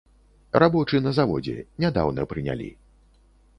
Рабочы 0.63 1.01
на 1.09 1.13
заводзе, 1.19 1.55
нядаўна 1.85 2.27
прынялі. 2.35 2.73